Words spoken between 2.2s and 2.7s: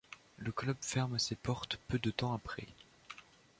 après.